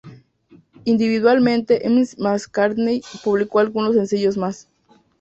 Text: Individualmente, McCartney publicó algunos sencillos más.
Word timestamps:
Individualmente, 0.83 1.79
McCartney 2.17 3.03
publicó 3.23 3.59
algunos 3.59 3.93
sencillos 3.93 4.35
más. 4.35 4.67